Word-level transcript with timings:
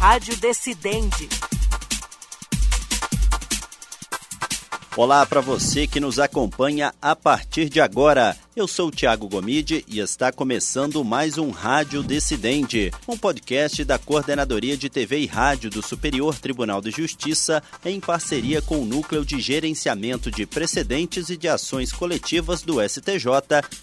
Rádio 0.00 0.34
Decidente. 0.38 1.28
Olá 4.96 5.26
para 5.26 5.42
você 5.42 5.86
que 5.86 6.00
nos 6.00 6.18
acompanha 6.18 6.94
a 7.02 7.14
partir 7.14 7.68
de 7.68 7.82
agora. 7.82 8.34
Eu 8.56 8.66
sou 8.66 8.88
o 8.88 8.90
Tiago 8.90 9.28
Gomide 9.28 9.84
e 9.86 10.00
está 10.00 10.32
começando 10.32 11.04
mais 11.04 11.38
um 11.38 11.50
Rádio 11.50 12.02
Decidente, 12.02 12.90
um 13.06 13.16
podcast 13.16 13.84
da 13.84 13.96
Coordenadoria 13.96 14.76
de 14.76 14.90
TV 14.90 15.20
e 15.20 15.26
Rádio 15.26 15.70
do 15.70 15.80
Superior 15.80 16.36
Tribunal 16.36 16.80
de 16.80 16.90
Justiça, 16.90 17.62
em 17.84 18.00
parceria 18.00 18.60
com 18.60 18.80
o 18.80 18.84
Núcleo 18.84 19.24
de 19.24 19.40
Gerenciamento 19.40 20.32
de 20.32 20.46
Precedentes 20.46 21.30
e 21.30 21.36
de 21.36 21.46
Ações 21.46 21.92
Coletivas 21.92 22.62
do 22.62 22.82
STJ, 22.82 23.24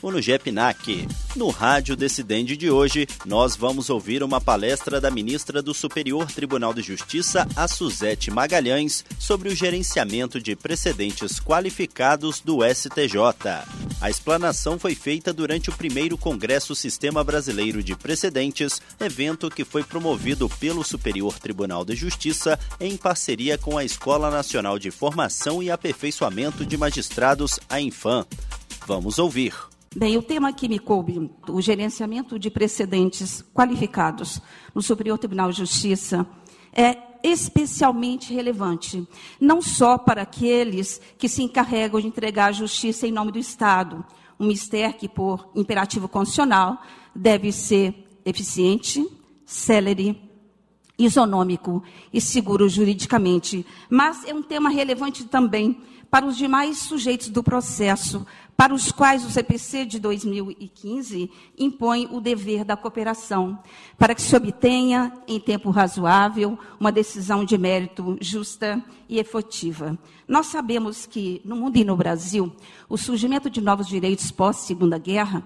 o 0.02 0.12
NUGEPNAC. 0.12 1.08
No 1.38 1.48
Rádio 1.50 1.96
Decidente 1.96 2.58
de 2.58 2.70
hoje, 2.70 3.08
nós 3.26 3.56
vamos 3.56 3.90
ouvir 3.90 4.22
uma 4.22 4.42
palestra 4.42 5.00
da 5.00 5.10
ministra 5.10 5.62
do 5.62 5.74
Superior 5.74 6.30
Tribunal 6.30 6.74
de 6.74 6.82
Justiça, 6.82 7.48
a 7.56 7.70
Suzete 7.70 8.30
Magalhães, 8.30 9.06
sobre 9.18 9.48
o 9.48 9.56
gerenciamento 9.56 10.42
de 10.42 10.58
precedentes 10.58 11.40
qualificados 11.40 12.42
do 12.42 12.60
STJ. 12.66 13.16
A 14.02 14.10
explanação 14.10 14.58
foi 14.76 14.96
feita 14.96 15.32
durante 15.32 15.70
o 15.70 15.78
primeiro 15.78 16.18
Congresso 16.18 16.74
Sistema 16.74 17.24
Brasileiro 17.24 17.84
de 17.84 17.96
Precedentes, 17.96 18.82
evento 19.00 19.52
que 19.52 19.64
foi 19.64 19.84
promovido 19.84 20.50
pelo 20.50 20.84
Superior 20.84 21.38
Tribunal 21.38 21.86
de 21.86 21.96
Justiça 21.96 22.60
em 22.80 22.98
parceria 22.98 23.56
com 23.56 23.78
a 23.78 23.86
Escola 23.86 24.32
Nacional 24.32 24.80
de 24.80 24.90
Formação 24.90 25.62
e 25.62 25.70
Aperfeiçoamento 25.70 26.66
de 26.66 26.76
Magistrados, 26.76 27.60
a 27.70 27.80
Infam. 27.80 28.26
Vamos 28.88 29.20
ouvir. 29.20 29.54
Bem, 29.96 30.18
o 30.18 30.24
tema 30.24 30.52
que 30.52 30.68
me 30.68 30.80
coube, 30.80 31.30
o 31.48 31.62
gerenciamento 31.62 32.40
de 32.40 32.50
precedentes 32.50 33.46
qualificados 33.54 34.42
no 34.74 34.82
Superior 34.82 35.20
Tribunal 35.20 35.52
de 35.52 35.60
Justiça, 35.60 36.28
é 36.74 36.98
especialmente 37.24 38.34
relevante, 38.34 39.08
não 39.40 39.62
só 39.62 39.98
para 39.98 40.24
aqueles 40.24 41.00
que 41.18 41.30
se 41.30 41.44
encarregam 41.44 42.02
de 42.02 42.08
entregar 42.08 42.48
a 42.48 42.52
justiça 42.52 43.08
em 43.08 43.12
nome 43.12 43.32
do 43.32 43.40
Estado, 43.40 44.04
um 44.40 44.48
mistério 44.48 44.98
que, 44.98 45.08
por 45.08 45.50
imperativo 45.56 46.08
constitucional, 46.08 46.82
deve 47.16 47.52
ser 47.52 48.20
eficiente, 48.26 49.06
célere, 49.46 50.22
isonômico 50.98 51.84
e 52.12 52.20
seguro 52.20 52.68
juridicamente. 52.68 53.66
Mas 53.90 54.26
é 54.26 54.34
um 54.34 54.42
tema 54.42 54.70
relevante 54.70 55.26
também 55.26 55.82
para 56.10 56.26
os 56.26 56.38
demais 56.38 56.80
sujeitos 56.80 57.30
do 57.30 57.44
processo, 57.44 58.26
para 58.56 58.74
os 58.74 58.92
quais 58.92 59.24
o 59.24 59.30
CPC 59.30 59.86
de 59.86 60.00
2015 60.00 61.30
impõe 61.60 62.08
o 62.10 62.20
dever 62.20 62.66
da 62.66 62.76
cooperação, 62.76 63.60
para 63.98 64.16
que 64.16 64.22
se 64.22 64.36
obtenha, 64.36 65.14
em 65.28 65.40
tempo 65.40 65.70
razoável, 65.70 66.58
uma 66.80 66.92
decisão 66.92 67.46
de 67.46 67.58
mérito 67.58 68.18
justa 68.20 68.84
e 69.08 69.20
efetiva. 69.20 69.98
Nós 70.28 70.48
sabemos 70.48 71.06
que, 71.06 71.40
no 71.46 71.56
mundo 71.56 71.78
e 71.78 71.86
no 71.86 71.96
Brasil, 71.96 72.52
o 72.90 72.98
surgimento 72.98 73.50
de 73.50 73.62
novos 73.62 73.88
direitos 73.88 74.32
pós-Segunda 74.32 74.98
Guerra, 74.98 75.44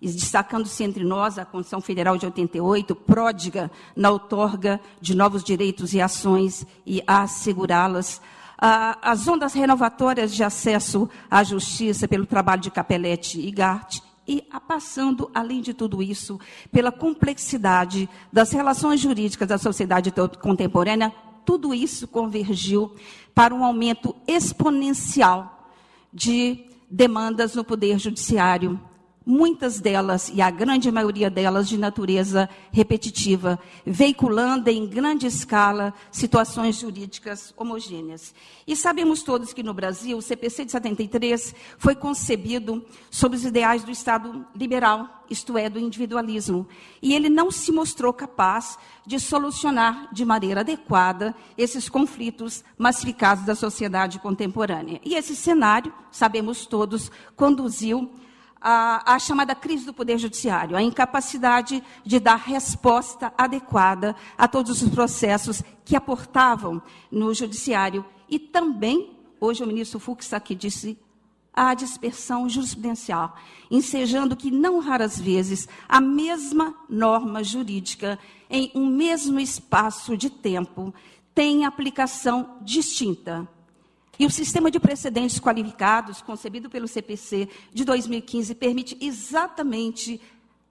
destacando-se 0.00 0.82
entre 0.84 1.04
nós 1.04 1.38
a 1.38 1.44
Constituição 1.44 1.80
Federal 1.80 2.16
de 2.16 2.26
88, 2.26 2.94
pródiga 2.94 3.70
na 3.94 4.10
outorga 4.10 4.80
de 5.00 5.14
novos 5.14 5.44
direitos 5.44 5.92
e 5.92 6.00
ações 6.00 6.66
e 6.86 7.02
a 7.06 7.22
assegurá-las, 7.22 8.20
as 8.58 9.28
ondas 9.28 9.54
renovatórias 9.54 10.34
de 10.34 10.42
acesso 10.42 11.08
à 11.30 11.44
justiça 11.44 12.08
pelo 12.08 12.26
trabalho 12.26 12.60
de 12.60 12.70
Capelletti 12.70 13.40
e 13.40 13.50
Gart, 13.52 14.00
e 14.26 14.44
passando, 14.66 15.30
além 15.32 15.62
de 15.62 15.72
tudo 15.72 16.02
isso, 16.02 16.38
pela 16.70 16.92
complexidade 16.92 18.08
das 18.30 18.52
relações 18.52 19.00
jurídicas 19.00 19.48
da 19.48 19.56
sociedade 19.56 20.12
contemporânea, 20.42 21.14
tudo 21.46 21.72
isso 21.72 22.06
convergiu 22.06 22.94
para 23.34 23.54
um 23.54 23.64
aumento 23.64 24.14
exponencial 24.26 25.72
de 26.12 26.66
demandas 26.90 27.54
no 27.54 27.64
Poder 27.64 27.98
Judiciário, 27.98 28.78
muitas 29.28 29.78
delas, 29.78 30.32
e 30.34 30.40
a 30.40 30.50
grande 30.50 30.90
maioria 30.90 31.28
delas, 31.28 31.68
de 31.68 31.76
natureza 31.76 32.48
repetitiva, 32.72 33.58
veiculando 33.84 34.70
em 34.70 34.86
grande 34.86 35.26
escala 35.26 35.92
situações 36.10 36.76
jurídicas 36.76 37.52
homogêneas. 37.54 38.34
E 38.66 38.74
sabemos 38.74 39.22
todos 39.22 39.52
que 39.52 39.62
no 39.62 39.74
Brasil, 39.74 40.16
o 40.16 40.22
CPC 40.22 40.64
de 40.64 40.72
73 40.72 41.54
foi 41.76 41.94
concebido 41.94 42.82
sob 43.10 43.36
os 43.36 43.44
ideais 43.44 43.84
do 43.84 43.90
Estado 43.90 44.46
liberal, 44.56 45.26
isto 45.28 45.58
é, 45.58 45.68
do 45.68 45.78
individualismo. 45.78 46.66
E 47.02 47.14
ele 47.14 47.28
não 47.28 47.50
se 47.50 47.70
mostrou 47.70 48.14
capaz 48.14 48.78
de 49.04 49.20
solucionar 49.20 50.08
de 50.10 50.24
maneira 50.24 50.60
adequada 50.60 51.34
esses 51.58 51.86
conflitos 51.86 52.64
massificados 52.78 53.44
da 53.44 53.54
sociedade 53.54 54.20
contemporânea. 54.20 55.02
E 55.04 55.14
esse 55.14 55.36
cenário, 55.36 55.92
sabemos 56.10 56.64
todos, 56.64 57.10
conduziu 57.36 58.10
a, 58.60 59.14
a, 59.14 59.18
chamada 59.18 59.54
crise 59.54 59.86
do 59.86 59.94
Poder 59.94 60.18
Judiciário, 60.18 60.76
a 60.76 60.82
incapacidade 60.82 61.82
de 62.04 62.18
dar 62.18 62.36
resposta 62.36 63.32
adequada 63.36 64.14
a 64.36 64.48
todos 64.48 64.82
os 64.82 64.88
processos 64.88 65.62
que 65.84 65.96
aportavam 65.96 66.82
no 67.10 67.32
Judiciário. 67.32 68.04
E 68.28 68.38
também, 68.38 69.16
hoje 69.40 69.62
o 69.62 69.66
ministro 69.66 69.98
Fux 69.98 70.32
aqui 70.32 70.54
disse, 70.54 70.98
a 71.52 71.74
dispersão 71.74 72.48
jurisprudencial, 72.48 73.36
ensejando 73.70 74.36
que, 74.36 74.50
não 74.50 74.78
raras 74.78 75.18
vezes, 75.20 75.68
a 75.88 76.00
mesma 76.00 76.74
norma 76.88 77.42
jurídica, 77.42 78.18
em 78.48 78.70
um 78.74 78.86
mesmo 78.86 79.40
espaço 79.40 80.16
de 80.16 80.30
tempo, 80.30 80.94
tem 81.34 81.64
aplicação 81.64 82.58
distinta 82.62 83.48
e 84.18 84.26
o 84.26 84.30
sistema 84.30 84.70
de 84.70 84.80
precedentes 84.80 85.38
qualificados, 85.38 86.20
concebido 86.20 86.68
pelo 86.68 86.88
CPC 86.88 87.48
de 87.72 87.84
2015, 87.84 88.54
permite 88.54 88.98
exatamente 89.00 90.20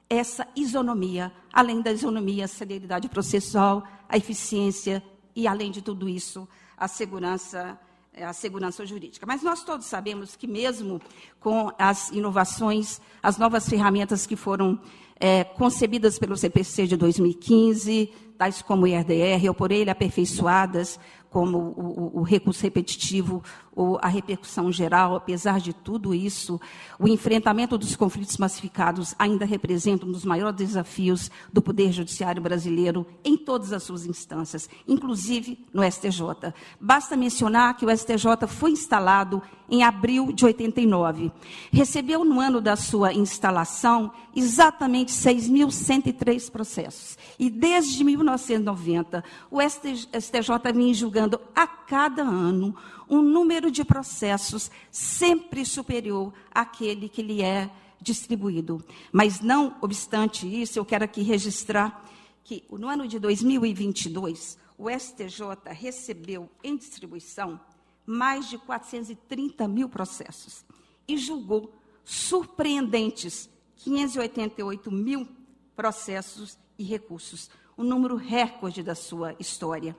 essa 0.10 0.48
isonomia, 0.56 1.32
além 1.52 1.82
da 1.82 1.92
isonomia, 1.92 2.46
a 2.46 2.48
celeridade 2.48 3.10
processual, 3.10 3.84
a 4.08 4.18
eficiência 4.18 5.04
e, 5.36 5.48
além 5.48 5.72
de 5.72 5.82
tudo 5.82 6.10
isso, 6.10 6.48
a 6.78 6.88
segurança, 6.88 7.80
a 8.14 8.34
segurança 8.34 8.86
jurídica. 8.86 9.26
Mas 9.26 9.42
nós 9.44 9.64
todos 9.64 9.86
sabemos 9.86 10.36
que, 10.36 10.48
mesmo 10.48 11.02
com 11.40 11.72
as 11.78 12.10
inovações, 12.10 13.02
as 13.22 13.38
novas 13.38 13.68
ferramentas 13.68 14.26
que 14.26 14.36
foram 14.36 14.80
é, 15.20 15.44
concebidas 15.44 16.18
pelo 16.20 16.38
CPC 16.38 16.88
de 16.88 16.98
2015, 16.98 18.12
tais 18.38 18.62
como 18.62 18.84
o 18.84 18.88
IRDR, 18.88 19.48
ou 19.48 19.54
por 19.54 19.72
ele 19.72 19.90
aperfeiçoadas, 19.90 21.00
como 21.30 21.58
o, 21.58 22.18
o, 22.18 22.20
o, 22.20 22.24
recurso 22.24 22.64
repetitivo 22.64 23.44
ou 23.76 24.00
a 24.02 24.08
repercussão 24.08 24.72
geral, 24.72 25.16
apesar 25.16 25.60
de 25.60 25.72
tudo 25.72 26.14
isso, 26.14 26.60
o 26.98 27.08
enfrentamento 27.08 27.78
dos 27.78 27.96
conflitos 27.96 28.38
massificados 28.38 29.14
ainda 29.20 29.46
representa 29.46 30.06
um 30.06 30.12
dos 30.12 30.26
maiores 30.26 30.58
desafios 30.58 31.30
do 31.52 31.62
Poder 31.62 31.92
Judiciário 31.92 32.42
brasileiro 32.42 33.06
em 33.24 33.38
todas 33.38 33.72
as 33.72 33.84
suas 33.84 34.06
instâncias, 34.06 34.70
inclusive 34.88 35.64
no 35.74 35.84
STJ. 35.84 36.54
Basta 36.80 37.16
mencionar 37.16 37.76
que 37.78 37.86
o 37.86 37.96
STJ 37.96 38.48
foi 38.48 38.72
instalado 38.72 39.42
em 39.70 39.84
abril 39.84 40.32
de 40.32 40.46
89. 40.46 41.32
Recebeu 41.72 42.24
no 42.24 42.40
ano 42.40 42.62
da 42.62 42.76
sua 42.76 43.14
instalação 43.14 44.12
exatamente 44.36 45.12
6.103 45.12 46.50
processos. 46.50 47.18
E 47.38 47.50
desde 47.50 48.04
1990, 48.28 49.24
o 49.50 49.60
STJ 49.62 50.74
vem 50.74 50.94
julgando 50.94 51.40
a 51.56 51.66
cada 51.66 52.24
ano 52.24 52.76
um 53.10 53.22
número 53.22 53.72
de 53.72 53.86
processos 53.86 54.70
sempre 54.92 55.66
superior 55.66 56.34
àquele 56.52 57.08
que 57.08 57.22
lhe 57.22 57.42
é 57.42 57.70
distribuído. 58.02 58.84
Mas, 59.12 59.40
não 59.40 59.78
obstante 59.82 60.46
isso, 60.46 60.78
eu 60.78 60.86
quero 60.86 61.06
aqui 61.06 61.22
registrar 61.22 62.06
que 62.44 62.64
no 62.70 62.88
ano 62.88 63.08
de 63.08 63.20
2022, 63.20 64.58
o 64.78 64.90
STJ 64.90 65.72
recebeu 65.72 66.50
em 66.64 66.78
distribuição 66.78 67.60
mais 68.06 68.48
de 68.48 68.58
430 68.58 69.68
mil 69.68 69.90
processos 69.90 70.64
e 71.08 71.18
julgou 71.18 71.74
surpreendentes 72.06 73.50
588 73.78 74.92
mil 74.92 75.28
processos 75.76 76.58
e 76.78 76.84
recursos, 76.84 77.50
um 77.78 77.84
número 77.84 78.16
recorde 78.16 78.82
da 78.82 78.96
sua 78.96 79.36
história. 79.40 79.96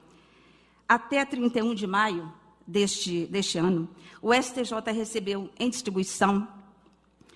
Até 0.89 1.25
31 1.25 1.75
de 1.75 1.87
maio 1.87 2.33
deste, 2.67 3.27
deste 3.27 3.59
ano, 3.59 3.89
o 4.21 4.35
STJ 4.35 4.93
recebeu 4.93 5.51
em 5.59 5.71
distribuição 5.71 6.49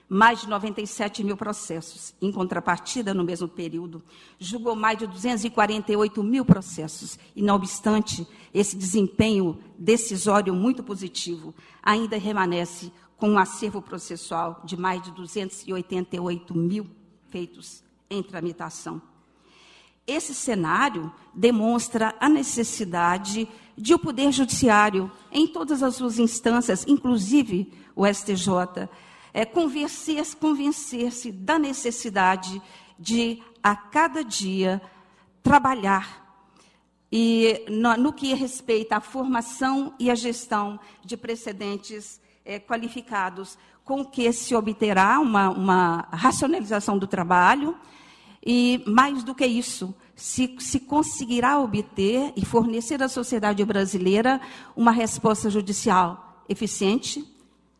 mais 0.09 0.43
de 0.43 0.49
97 0.49 1.25
mil 1.25 1.39
processos. 1.39 2.15
Em 2.21 2.31
contrapartida, 2.31 3.15
no 3.15 3.25
mesmo 3.25 3.49
período, 3.49 4.03
julgou 4.39 4.77
mais 4.77 4.99
de 4.99 5.07
248 5.07 6.23
mil 6.23 6.45
processos. 6.45 7.19
E, 7.35 7.41
não 7.41 7.55
obstante 7.55 8.27
esse 8.53 8.77
desempenho 8.77 9.59
decisório 9.79 10.55
muito 10.55 10.83
positivo, 10.83 11.55
ainda 11.83 12.21
permanece 12.21 12.93
com 13.17 13.31
um 13.31 13.39
acervo 13.39 13.81
processual 13.81 14.61
de 14.65 14.77
mais 14.77 15.01
de 15.01 15.13
288 15.13 16.55
mil 16.55 16.87
feitos 17.31 17.83
em 18.11 18.23
tramitação. 18.23 19.01
Esse 20.07 20.35
cenário 20.35 21.13
demonstra 21.33 22.15
a 22.19 22.29
necessidade 22.29 23.49
de 23.77 23.95
o 23.95 23.99
Poder 23.99 24.33
Judiciário, 24.33 25.11
em 25.31 25.47
todas 25.47 25.83
as 25.83 25.97
suas 25.97 26.19
instâncias, 26.19 26.85
inclusive 26.87 27.73
o 27.95 28.07
STJ, 28.07 28.89
é, 29.33 29.45
convencer-se 29.45 30.37
convencer 30.37 31.11
da 31.33 31.59
necessidade 31.59 32.61
de, 32.99 33.43
a 33.63 33.75
cada 33.75 34.23
dia, 34.23 34.83
trabalhar. 35.43 36.21
E 37.11 37.65
no, 37.69 37.97
no, 37.97 38.13
que 38.13 38.35
respeita 38.35 38.97
à 38.97 39.01
formação 39.01 39.95
e 39.99 40.11
à 40.11 40.15
gestão 40.15 40.81
de 41.05 41.17
precedentes 41.17 42.21
é, 42.45 42.59
qualificados, 42.59 43.59
com 43.85 44.05
que 44.05 44.33
se 44.33 44.55
obterá 44.55 45.19
uma, 45.21 45.51
uma, 45.51 46.09
racionalização 46.13 46.97
do 46.97 47.07
trabalho 47.07 47.77
e, 48.45 48.83
mais 48.87 49.23
do 49.23 49.35
que 49.35 49.47
isso, 49.47 49.95
se, 50.15 50.57
se 50.59 50.81
conseguirá 50.81 51.61
obter 51.61 52.33
e 52.37 52.45
fornecer 52.45 53.03
à 53.03 53.09
sociedade 53.09 53.65
brasileira 53.65 54.41
uma 54.77 54.91
resposta 54.91 55.49
judicial 55.49 56.45
eficiente, 56.49 57.25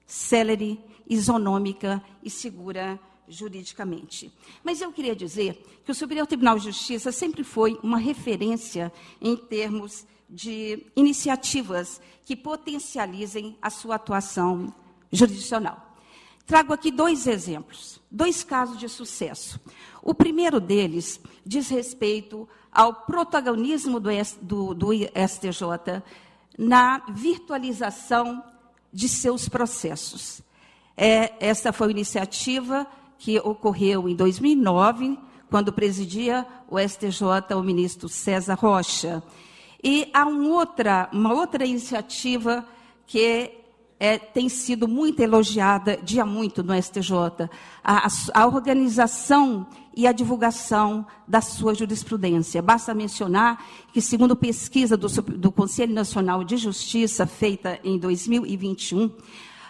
célere, 0.07 0.81
isonômica 1.09 2.03
e 2.23 2.31
segura 2.31 2.99
juridicamente. 3.29 4.33
Mas 4.63 4.81
eu 4.81 4.93
queria 4.93 5.17
dizer 5.17 5.83
que 5.85 5.91
o 5.91 5.95
Superior 5.95 6.27
Tribunal 6.27 6.59
de 6.59 6.67
Justiça 6.67 7.11
sempre 7.11 7.43
foi 7.43 7.79
uma 7.83 7.99
referência 7.99 8.93
em 9.21 9.37
termos 9.37 10.07
de 10.29 10.87
iniciativas 10.97 12.01
que 12.25 12.37
potencializem 12.37 13.57
a 13.61 13.69
sua 13.69 13.97
atuação 13.97 14.73
jurisdicional. 15.11 15.93
Trago 16.47 16.73
aqui 16.73 16.91
dois 16.91 17.27
exemplos, 17.27 18.01
dois 18.11 18.43
casos 18.43 18.79
de 18.79 18.89
sucesso. 18.89 19.61
O 20.03 20.13
primeiro 20.13 20.61
deles 20.61 21.21
diz 21.47 21.69
respeito 21.69 22.49
ao 22.73 22.93
protagonismo 22.93 24.01
do, 24.01 24.11
do, 24.41 24.75
do 24.75 24.93
STJ 24.93 26.03
na 26.59 27.03
virtualização 27.09 28.43
de 28.93 29.09
seus 29.09 29.49
processos. 29.49 30.43
É, 30.97 31.33
essa 31.41 31.73
foi 31.73 31.87
uma 31.87 31.93
iniciativa 31.93 32.87
que 33.17 33.39
ocorreu 33.39 34.09
em 34.09 34.17
2009, 34.17 35.19
quando 35.49 35.73
presidia 35.73 36.47
o 36.69 36.79
STJ 36.79 37.55
o 37.55 37.63
ministro 37.63 38.09
César 38.09 38.55
Rocha. 38.55 39.23
E 39.83 40.11
há 40.13 40.27
um 40.27 40.51
outra, 40.51 41.09
uma 41.13 41.33
outra 41.33 41.65
iniciativa 41.65 42.67
que 43.07 43.62
é, 44.03 44.19
tem 44.19 44.49
sido 44.49 44.89
muito 44.89 45.21
elogiada 45.21 45.97
dia 45.97 46.27
muito 46.27 46.61
no 46.65 46.75
STJ, 46.75 47.49
a, 47.85 48.09
a, 48.35 48.47
organização 48.49 49.65
e 49.95 50.09
a 50.09 50.13
divulgação 50.13 51.07
da 51.29 51.41
sua 51.41 51.73
jurisprudência. 51.73 52.61
Basta 52.61 52.93
mencionar 52.95 53.65
que, 53.93 54.01
segundo 54.01 54.35
pesquisa 54.35 54.97
do, 54.97 55.07
do 55.07 55.53
Conselho 55.53 55.95
Nacional 55.95 56.43
de 56.43 56.57
Justiça, 56.57 57.29
feita 57.29 57.79
em 57.85 57.97
2021, 57.97 59.09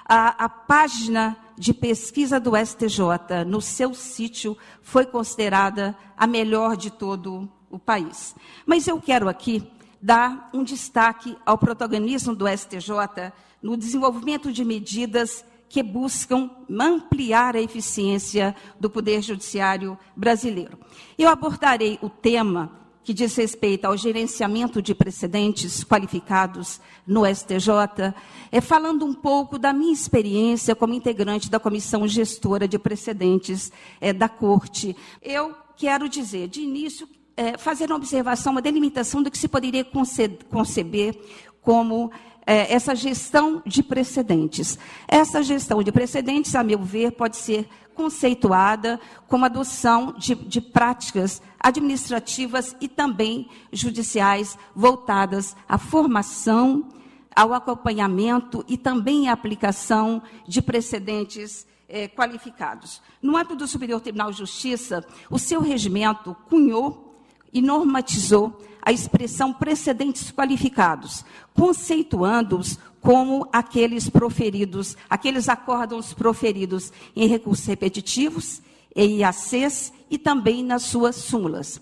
a, 0.08 0.46
a 0.46 0.48
página 0.48 1.36
de 1.58 1.74
pesquisa 1.74 2.40
do 2.40 2.52
STJ 2.56 3.44
no 3.46 3.60
seu 3.60 3.92
sítio 3.92 4.56
foi 4.80 5.04
considerada 5.04 5.94
a 6.16 6.26
melhor 6.26 6.74
de 6.74 6.90
todo 6.90 7.46
o 7.68 7.78
país. 7.78 8.34
Mas 8.64 8.88
eu 8.88 8.98
quero 8.98 9.28
aqui 9.28 9.62
dar 10.00 10.48
um 10.54 10.64
destaque 10.64 11.36
ao 11.44 11.58
protagonismo 11.58 12.34
do 12.34 12.48
STJ 12.48 13.30
no 13.62 13.76
desenvolvimento 13.76 14.52
de 14.52 14.64
medidas 14.64 15.44
que 15.68 15.82
buscam 15.82 16.50
ampliar 16.68 17.56
a 17.56 17.62
eficiência 17.62 18.54
do 18.78 18.90
Poder 18.90 19.22
Judiciário 19.22 19.98
brasileiro. 20.14 20.78
Eu 21.16 21.30
abordarei 21.30 21.98
o 22.02 22.10
tema 22.10 22.82
que 23.04 23.12
diz 23.12 23.34
respeito 23.36 23.84
ao 23.84 23.96
gerenciamento 23.96 24.80
de 24.80 24.94
precedentes 24.94 25.82
qualificados 25.82 26.80
no 27.06 27.22
STJ, 27.26 28.14
é 28.50 28.60
falando 28.60 29.04
um 29.04 29.14
pouco 29.14 29.58
da 29.58 29.72
minha 29.72 29.92
experiência 29.92 30.74
como 30.74 30.94
integrante 30.94 31.50
da 31.50 31.58
comissão 31.58 32.06
gestora 32.06 32.68
de 32.68 32.78
precedentes 32.78 33.72
é, 34.00 34.12
da 34.12 34.28
Corte. 34.28 34.96
Eu 35.20 35.54
quero 35.76 36.08
dizer, 36.08 36.48
de 36.48 36.60
início, 36.60 37.08
é, 37.36 37.58
fazer 37.58 37.86
uma 37.86 37.96
observação, 37.96 38.52
uma 38.52 38.62
delimitação 38.62 39.22
do 39.22 39.30
que 39.30 39.38
se 39.38 39.48
poderia 39.48 39.84
conceber 39.84 41.18
como 41.60 42.10
é, 42.46 42.72
essa 42.72 42.94
gestão 42.94 43.62
de 43.64 43.82
precedentes. 43.82 44.78
Essa 45.06 45.42
gestão 45.42 45.82
de 45.82 45.92
precedentes, 45.92 46.54
a 46.54 46.62
meu 46.62 46.78
ver, 46.78 47.12
pode 47.12 47.36
ser 47.36 47.68
conceituada 47.94 48.98
como 49.28 49.44
adoção 49.44 50.14
de, 50.18 50.34
de 50.34 50.60
práticas 50.60 51.42
administrativas 51.60 52.74
e 52.80 52.88
também 52.88 53.48
judiciais 53.72 54.58
voltadas 54.74 55.54
à 55.68 55.78
formação, 55.78 56.88
ao 57.34 57.54
acompanhamento 57.54 58.64
e 58.68 58.76
também 58.76 59.28
à 59.28 59.32
aplicação 59.32 60.22
de 60.46 60.60
precedentes 60.60 61.66
eh, 61.88 62.08
qualificados. 62.08 63.00
No 63.20 63.36
âmbito 63.36 63.56
do 63.56 63.66
Superior 63.66 64.00
Tribunal 64.00 64.30
de 64.30 64.38
Justiça, 64.38 65.06
o 65.30 65.38
seu 65.38 65.60
regimento 65.60 66.36
cunhou 66.48 67.22
e 67.52 67.62
normatizou 67.62 68.58
a 68.82 68.92
expressão 68.92 69.52
precedentes 69.52 70.32
qualificados, 70.32 71.24
conceituando-os 71.54 72.78
como 73.00 73.48
aqueles 73.52 74.10
proferidos, 74.10 74.96
aqueles 75.08 75.48
acórdãos 75.48 76.12
proferidos 76.12 76.92
em 77.14 77.26
recursos 77.28 77.64
repetitivos, 77.66 78.60
em 78.94 79.18
IACs 79.18 79.92
e 80.10 80.18
também 80.18 80.62
nas 80.62 80.82
suas 80.82 81.16
súmulas. 81.16 81.80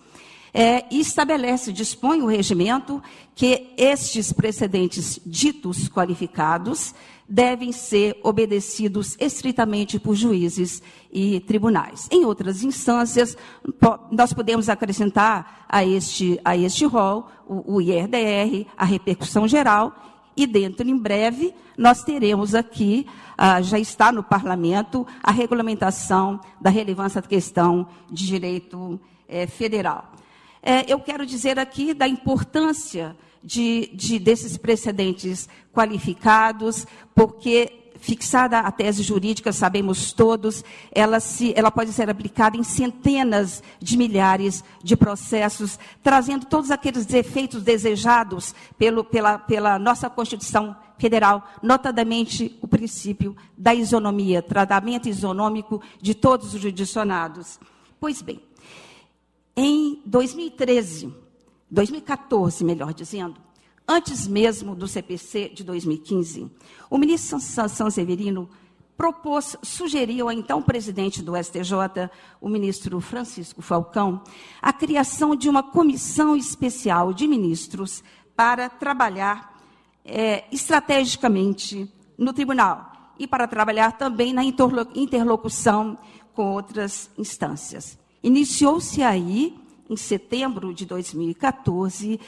É, 0.53 0.85
estabelece, 0.95 1.73
dispõe 1.73 2.23
o 2.23 2.27
regimento 2.27 3.03
que 3.35 3.73
estes 3.77 4.33
precedentes 4.33 5.21
ditos 5.25 5.89
qualificados 5.89 6.95
devem 7.29 7.71
ser 7.71 8.19
obedecidos 8.25 9.17
estritamente 9.21 10.01
por 10.01 10.17
juízes 10.17 10.83
e 11.13 11.39
tribunais. 11.39 12.09
Em 12.11 12.25
outras 12.25 12.65
instâncias, 12.65 13.37
nós 14.11 14.33
podemos 14.33 14.69
acrescentar 14.69 15.65
a 15.69 15.85
este, 15.85 16.41
a 16.45 16.57
este 16.57 16.85
rol 16.85 17.29
o, 17.47 17.77
o 17.77 17.81
IRDR, 17.81 18.67
a 18.77 18.85
repercussão 18.85 19.47
geral, 19.47 19.95
e 20.37 20.47
dentro, 20.47 20.89
em 20.89 20.97
breve, 20.97 21.55
nós 21.77 22.03
teremos 22.03 22.55
aqui, 22.55 23.07
ah, 23.37 23.61
já 23.61 23.79
está 23.79 24.11
no 24.11 24.23
parlamento, 24.23 25.07
a 25.23 25.31
regulamentação 25.31 26.41
da 26.61 26.71
relevância 26.71 27.21
da 27.21 27.29
questão 27.29 27.87
de 28.11 28.27
direito 28.27 28.99
eh, 29.29 29.47
federal. 29.47 30.13
É, 30.63 30.93
eu 30.93 31.01
quero 31.01 31.25
dizer 31.25 31.59
aqui 31.59 31.95
da 31.95 32.07
importância 32.07 33.17
de, 33.43 33.91
de, 33.95 34.19
desses 34.19 34.57
precedentes 34.57 35.49
qualificados, 35.73 36.87
porque 37.15 37.81
fixada 38.01 38.61
a 38.61 38.73
tese 38.73 39.03
jurídica, 39.03 39.53
sabemos 39.53 40.13
todos, 40.13 40.65
ela, 40.91 41.21
se, 41.21 41.53
ela 41.55 41.71
pode 41.71 41.93
ser 41.93 42.09
aplicada 42.09 42.57
em 42.57 42.63
centenas 42.63 43.63
de 43.79 43.97
milhares 43.97 44.65
de 44.83 44.97
processos, 44.97 45.79
trazendo 46.03 46.47
todos 46.47 46.71
aqueles 46.71 47.13
efeitos 47.13 47.63
desejados 47.63 48.55
pelo, 48.79 49.05
pela, 49.05 49.39
pela 49.39 49.79
nossa 49.79 50.09
Constituição 50.09 50.75
Federal, 50.99 51.47
notadamente 51.63 52.59
o 52.61 52.69
princípio 52.69 53.37
da 53.57 53.75
isonomia, 53.75 54.43
tratamento 54.43 55.09
isonômico 55.09 55.83
de 56.01 56.15
todos 56.15 56.55
os 56.55 56.61
judicionados. 56.61 57.61
Pois 57.99 58.23
bem, 58.23 58.41
em 59.57 60.03
2013, 60.07 61.15
2014, 61.71 62.65
melhor 62.65 62.95
dizendo, 62.95 63.37
antes 63.87 64.27
mesmo 64.27 64.75
do 64.75 64.87
CPC 64.87 65.51
de 65.51 65.65
2015, 65.65 66.51
o 66.89 66.97
ministro 66.97 67.41
Sanseverino 67.41 68.49
propôs, 68.97 69.57
sugeriu 69.63 70.29
ao 70.29 70.33
então 70.33 70.63
presidente 70.63 71.23
do 71.23 71.35
STJ, 71.35 72.11
o 72.41 72.49
ministro 72.49 73.01
Francisco 73.01 73.63
Falcão, 73.63 74.23
a 74.61 74.73
criação 74.73 75.35
de 75.35 75.49
uma 75.49 75.63
comissão 75.63 76.37
especial 76.37 77.13
de 77.13 77.27
ministros 77.27 78.05
para 78.37 78.69
trabalhar 78.69 79.59
é, 80.05 80.45
estrategicamente 80.53 81.91
no 82.17 82.33
tribunal 82.33 82.91
e 83.19 83.27
para 83.27 83.47
trabalhar 83.47 83.93
também 83.93 84.33
na 84.33 84.43
interlocução 84.45 85.99
com 86.35 86.53
outras 86.53 87.11
instâncias. 87.19 88.00
Iniciou-se 88.23 89.03
aí, 89.03 89.57
em 89.89 89.97
setembro 89.97 90.75
de 90.75 90.85
2014, 90.85 92.21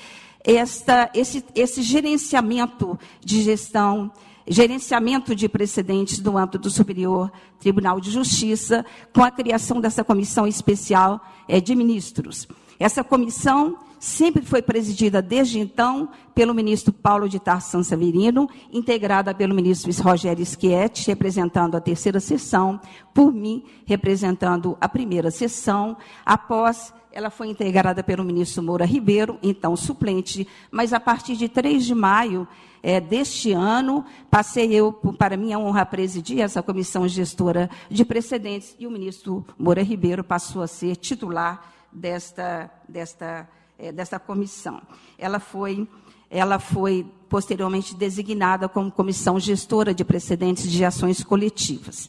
esta, 0.44 1.10
esse, 1.14 1.44
esse 1.54 1.82
gerenciamento 1.82 2.98
de 3.20 3.42
gestão, 3.42 4.10
gerenciamento 4.46 5.34
de 5.34 5.48
precedentes 5.48 6.18
no 6.18 6.36
âmbito 6.36 6.58
do 6.58 6.70
Superior 6.70 7.30
Tribunal 7.60 8.00
de 8.00 8.10
Justiça, 8.10 8.84
com 9.12 9.22
a 9.22 9.30
criação 9.30 9.80
dessa 9.80 10.02
comissão 10.02 10.46
especial 10.46 11.20
é, 11.46 11.60
de 11.60 11.74
ministros. 11.74 12.48
Essa 12.78 13.04
comissão 13.04 13.78
sempre 14.02 14.44
foi 14.44 14.60
presidida 14.60 15.22
desde 15.22 15.60
então 15.60 16.08
pelo 16.34 16.52
ministro 16.52 16.92
Paulo 16.92 17.28
de 17.28 17.38
Tarsan 17.38 17.84
Severino, 17.84 18.50
integrada 18.72 19.32
pelo 19.32 19.54
ministro 19.54 19.92
Rogério 20.02 20.44
Schietti, 20.44 21.06
representando 21.06 21.76
a 21.76 21.80
terceira 21.80 22.18
sessão, 22.18 22.80
por 23.14 23.32
mim, 23.32 23.62
representando 23.86 24.76
a 24.80 24.88
primeira 24.88 25.30
sessão. 25.30 25.96
Após 26.26 26.92
ela 27.12 27.30
foi 27.30 27.46
integrada 27.46 28.02
pelo 28.02 28.24
ministro 28.24 28.60
Moura 28.60 28.84
Ribeiro, 28.84 29.38
então 29.40 29.76
suplente, 29.76 30.48
mas 30.68 30.92
a 30.92 30.98
partir 30.98 31.36
de 31.36 31.48
3 31.48 31.84
de 31.84 31.94
maio 31.94 32.48
é, 32.82 33.00
deste 33.00 33.52
ano, 33.52 34.04
passei 34.28 34.72
eu, 34.72 34.92
para 34.92 35.36
minha 35.36 35.60
honra, 35.60 35.82
a 35.82 35.86
presidir 35.86 36.40
essa 36.40 36.60
comissão 36.60 37.06
gestora 37.06 37.70
de 37.88 38.04
precedentes 38.04 38.74
e 38.80 38.86
o 38.86 38.90
ministro 38.90 39.46
Moura 39.56 39.84
Ribeiro 39.84 40.24
passou 40.24 40.60
a 40.60 40.66
ser 40.66 40.96
titular 40.96 41.70
desta, 41.92 42.68
desta, 42.88 43.48
é, 43.82 43.90
desta 43.90 44.18
comissão. 44.18 44.80
Ela 45.18 45.40
foi, 45.40 45.88
ela 46.30 46.60
foi 46.60 47.04
posteriormente 47.28 47.96
designada 47.96 48.68
como 48.68 48.92
comissão 48.92 49.40
gestora 49.40 49.92
de 49.92 50.04
precedentes 50.04 50.70
de 50.70 50.84
ações 50.84 51.24
coletivas. 51.24 52.08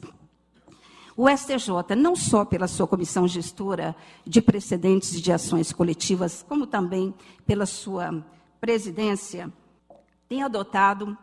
O 1.17 1.27
STJ, 1.27 1.95
não 1.97 2.15
só 2.15 2.45
pela 2.45 2.67
sua 2.67 2.87
comissão 2.87 3.27
gestora 3.27 3.95
de 4.25 4.39
precedentes 4.41 5.19
de 5.19 5.31
ações 5.31 5.71
coletivas, 5.71 6.45
como 6.47 6.67
também 6.67 7.13
pela 7.45 7.65
sua 7.65 8.23
presidência, 8.61 9.51
tem 10.29 10.43
adotado 10.43 11.17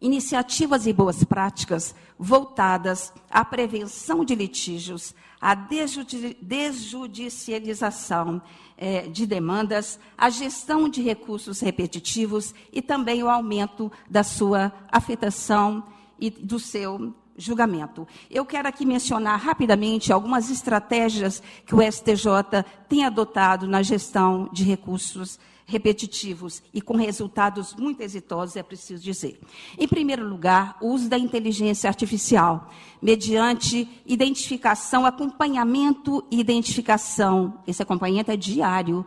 iniciativas 0.00 0.86
e 0.86 0.92
boas 0.92 1.24
práticas 1.24 1.92
voltadas 2.18 3.12
à 3.30 3.44
prevenção 3.44 4.24
de 4.24 4.34
litígios, 4.34 5.14
à 5.40 5.54
desjudicialização 5.54 8.42
é, 8.76 9.02
de 9.02 9.24
demandas, 9.26 10.00
à 10.16 10.30
gestão 10.30 10.88
de 10.88 11.02
recursos 11.02 11.60
repetitivos 11.60 12.54
e 12.72 12.80
também 12.80 13.22
o 13.22 13.28
aumento 13.28 13.92
da 14.08 14.22
sua 14.22 14.72
afetação 14.90 15.84
e 16.18 16.30
do 16.30 16.58
seu 16.58 17.14
julgamento. 17.36 18.08
Eu 18.30 18.44
quero 18.44 18.68
aqui 18.68 18.84
mencionar 18.84 19.40
rapidamente 19.40 20.12
algumas 20.12 20.50
estratégias 20.50 21.42
que 21.64 21.74
o 21.74 21.80
STJ 21.80 22.64
tem 22.88 23.04
adotado 23.04 23.66
na 23.66 23.82
gestão 23.82 24.48
de 24.52 24.62
recursos 24.62 25.38
repetitivos 25.70 26.62
e 26.74 26.80
com 26.80 26.96
resultados 26.96 27.74
muito 27.76 28.02
exitosos, 28.02 28.56
é 28.56 28.62
preciso 28.62 29.02
dizer. 29.02 29.40
Em 29.78 29.86
primeiro 29.86 30.28
lugar, 30.28 30.76
o 30.80 30.88
uso 30.88 31.08
da 31.08 31.16
inteligência 31.16 31.88
artificial, 31.88 32.70
mediante 33.00 33.88
identificação, 34.04 35.06
acompanhamento 35.06 36.24
e 36.30 36.40
identificação, 36.40 37.62
esse 37.66 37.82
acompanhamento 37.82 38.32
é 38.32 38.36
diário, 38.36 39.06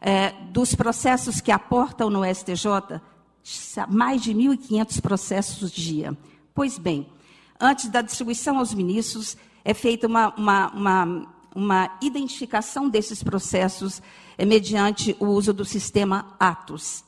é, 0.00 0.30
dos 0.50 0.74
processos 0.74 1.40
que 1.40 1.50
aportam 1.50 2.08
no 2.08 2.24
STJ, 2.24 3.00
mais 3.88 4.22
de 4.22 4.32
1.500 4.32 5.00
processos 5.00 5.70
dia. 5.72 6.16
Pois 6.54 6.78
bem, 6.78 7.08
antes 7.60 7.88
da 7.88 8.02
distribuição 8.02 8.58
aos 8.58 8.72
ministros, 8.72 9.36
é 9.64 9.74
feita 9.74 10.06
uma, 10.06 10.32
uma, 10.36 10.70
uma, 10.72 11.26
uma 11.54 11.98
identificação 12.00 12.88
desses 12.88 13.22
processos 13.22 14.00
mediante 14.38 15.14
o 15.20 15.26
uso 15.26 15.52
do 15.52 15.64
sistema 15.64 16.34
Atos. 16.40 17.04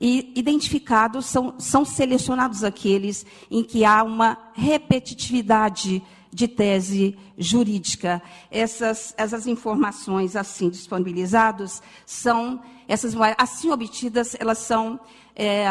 E 0.00 0.32
identificados 0.36 1.26
são, 1.26 1.54
são 1.58 1.84
selecionados 1.84 2.62
aqueles 2.62 3.24
em 3.50 3.62
que 3.62 3.84
há 3.84 4.02
uma 4.02 4.36
repetitividade 4.52 6.02
de 6.32 6.46
tese 6.46 7.16
jurídica. 7.38 8.22
Essas, 8.50 9.14
essas 9.16 9.46
informações 9.46 10.36
assim 10.36 10.68
disponibilizadas 10.68 11.82
são, 12.04 12.60
essas 12.86 13.14
assim 13.38 13.70
obtidas, 13.70 14.36
elas 14.38 14.58
são 14.58 15.00
é, 15.34 15.66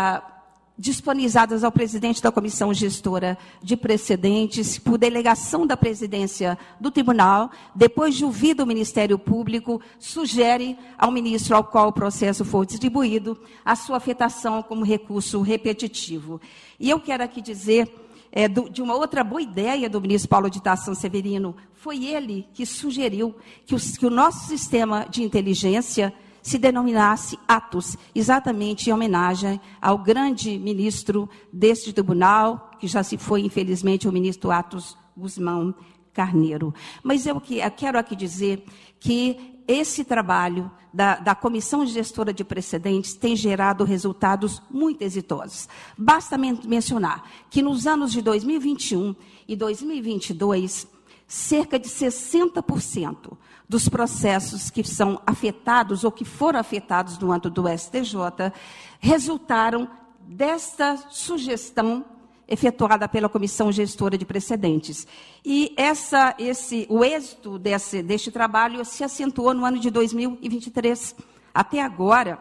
disponibilizadas 0.77 1.63
ao 1.63 1.72
presidente 1.72 2.22
da 2.22 2.32
comissão 2.32 2.74
gestora 2.74 3.38
de 3.62 3.77
precedentes, 3.77 4.77
por 4.77 4.98
delegação 4.98 5.65
da 5.65 5.77
presidência 5.77 6.58
do 6.79 6.91
tribunal, 6.91 7.50
depois 7.74 8.15
de 8.15 8.25
ouvido 8.25 8.63
o 8.63 8.67
Ministério 8.67 9.17
Público, 9.17 9.82
sugere 9.98 10.77
ao 10.98 11.12
ministro 11.12 11.55
ao 11.55 11.63
qual 11.63 11.89
o 11.89 11.94
processo 11.94 12.44
for 12.44 12.65
distribuído 12.65 13.39
a 13.63 13.75
sua 13.75 13.98
afetação 13.98 14.62
como 14.62 14.84
recurso 14.84 15.41
repetitivo. 15.41 16.41
E 16.79 16.89
eu 16.89 17.00
quero 17.00 17.24
aqui 17.24 17.41
dizer 17.41 17.89
é, 18.32 18.50
do, 18.50 18.70
de 18.70 18.82
uma 18.82 18.96
outra 18.96 19.24
boa 19.24 19.41
ideia 19.41 19.89
do 19.89 20.01
ministro 20.01 20.29
Paulo 20.29 20.50
de 20.50 20.62
Tação 20.62 20.94
Severino. 20.94 21.55
Foi 21.74 22.05
ele 22.05 22.46
que 22.53 22.65
sugeriu 22.65 23.34
que, 23.65 23.74
os, 23.74 23.96
que 23.96 24.05
o 24.05 24.10
nosso 24.10 24.48
sistema 24.48 25.08
de 25.10 25.24
inteligência 25.24 26.13
se 26.46 26.60
denominasse 26.60 27.40
Atos, 27.48 27.98
exatamente 28.14 28.88
em 28.88 28.94
homenagem 28.94 29.60
ao 29.82 29.98
grande 29.98 30.60
ministro 30.60 31.28
deste 31.52 31.92
tribunal, 31.92 32.70
que 32.80 32.86
já 32.86 33.02
se 33.02 33.18
foi, 33.18 33.42
infelizmente, 33.42 34.08
o 34.08 34.12
ministro 34.12 34.52
Atos 34.52 34.96
Guzmão 35.18 35.74
Carneiro. 36.14 36.72
Mas 37.02 37.25
eu, 37.25 37.42
eu 37.50 37.72
quero 37.72 37.98
aqui 37.98 38.16
dizer 38.16 38.64
que 39.00 39.60
esse 39.68 40.04
trabalho 40.04 40.70
da, 40.94 41.16
da, 41.16 41.34
Comissão 41.34 41.84
Gestora 41.84 42.32
de 42.32 42.44
Precedentes 42.44 43.16
tem 43.16 43.36
gerado 43.36 43.84
resultados 43.84 44.62
muito 44.70 45.02
exitosos. 45.02 45.68
Basta 45.98 46.38
men 46.38 46.60
mencionar 46.66 47.28
que 47.50 47.64
nos 47.64 47.88
anos 47.88 48.12
de 48.12 48.22
2021 48.22 49.16
e 49.48 49.56
2022, 49.56 50.88
cerca 51.27 51.79
de 51.79 51.89
60% 51.89 53.38
dos 53.67 53.89
processos 53.89 54.70
que 54.70 54.84
são 54.84 55.20
afetados 55.25 56.03
ou 56.03 56.12
que 56.12 56.24
foram 56.24 56.60
afetados 56.60 57.17
no 57.17 57.32
âmbito 57.32 57.50
do 57.50 57.67
STJ 57.67 58.51
resultaram 59.00 59.89
desta 60.20 60.98
sugestão 61.10 62.05
efetuada 62.48 63.08
pela 63.08 63.27
comissão 63.27 63.72
gestora 63.72 64.17
de 64.17 64.25
precedentes. 64.25 65.08
E 65.44 65.74
essa, 65.75 66.36
esse, 66.38 66.86
o 66.89 67.03
êxito 67.03 67.58
desse, 67.58 68.03
deste 68.03 68.32
trabalho 68.32 68.86
se 68.86 69.03
acentuou 69.03 69.53
no 69.53 69.65
ano 69.65 69.79
de 69.79 69.89
2023. 69.89 71.15
Até 71.53 71.82
agora, 71.82 72.39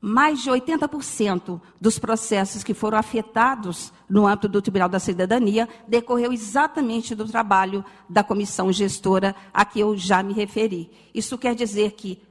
mais 0.00 0.42
de 0.42 0.50
80% 0.50 1.60
dos 1.78 1.98
processos 1.98 2.64
que 2.64 2.72
foram 2.72 2.96
afetados 2.96 3.92
no 4.08 4.26
âmbito 4.26 4.48
do 4.48 4.62
Tribunal 4.62 4.88
da 4.88 4.98
Cidadania 4.98 5.68
decorreu 5.86 6.32
exatamente 6.32 7.14
do 7.14 7.26
trabalho 7.26 7.84
da 8.08 8.24
comissão 8.24 8.72
gestora 8.72 9.36
a 9.52 9.64
que 9.64 9.80
eu 9.80 9.96
já 9.96 10.22
me 10.22 10.32
referi. 10.32 10.90
Isso 11.14 11.36
quer 11.36 11.54
dizer 11.54 11.92
que 11.92 12.22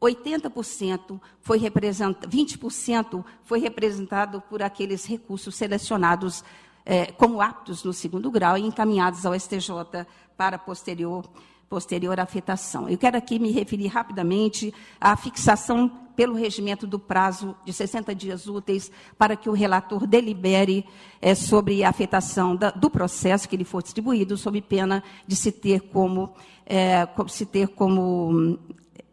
80% 0.00 1.18
foi 1.40 1.58
representado, 1.58 2.28
20% 2.28 3.24
foi 3.42 3.58
representado 3.58 4.42
por 4.42 4.62
aqueles 4.62 5.06
recursos 5.06 5.54
selecionados 5.54 6.44
eh, 6.84 7.10
como 7.12 7.40
aptos 7.40 7.82
no 7.84 7.92
segundo 7.94 8.30
grau 8.30 8.58
e 8.58 8.62
encaminhados 8.62 9.24
ao 9.24 9.38
STJ 9.38 10.06
para 10.36 10.58
posterior 10.58 11.24
posterior 11.68 12.20
afetação. 12.20 12.88
Eu 12.88 12.98
quero 12.98 13.16
aqui 13.16 13.38
me 13.38 13.50
referir 13.50 13.88
rapidamente 13.88 14.72
à 15.00 15.16
fixação 15.16 16.03
pelo 16.16 16.34
regimento 16.34 16.86
do 16.86 16.98
prazo 16.98 17.54
de 17.64 17.72
60 17.72 18.14
dias 18.14 18.46
úteis 18.46 18.90
para 19.18 19.36
que 19.36 19.48
o 19.48 19.52
relator 19.52 20.06
delibere 20.06 20.84
é, 21.20 21.34
sobre 21.34 21.82
a 21.82 21.90
afetação 21.90 22.54
da, 22.56 22.70
do 22.70 22.90
processo 22.90 23.48
que 23.48 23.56
lhe 23.56 23.64
for 23.64 23.82
distribuído, 23.82 24.36
sob 24.36 24.60
pena 24.60 25.02
de 25.26 25.36
se 25.36 25.50
ter 25.50 25.80
como, 25.80 26.32
é, 26.66 27.08
se 27.28 27.46
ter 27.46 27.68
como 27.68 28.58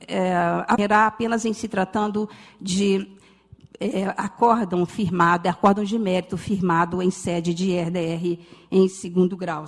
é, 0.08 0.34
apenas 0.90 1.46
em 1.46 1.54
se 1.54 1.68
tratando 1.68 2.30
de 2.60 3.08
é, 3.80 4.14
acórdão 4.16 4.86
firmado, 4.86 5.50
acórdão 5.50 5.84
de 5.84 5.98
mérito 5.98 6.38
firmado 6.38 7.02
em 7.02 7.10
sede 7.10 7.54
de 7.54 7.76
RDR 7.78 8.40
em 8.70 8.88
segundo 8.88 9.36
grau. 9.36 9.66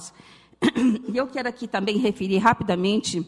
E 1.12 1.18
eu 1.18 1.28
quero 1.28 1.50
aqui 1.50 1.68
também 1.68 1.98
referir 1.98 2.38
rapidamente 2.38 3.28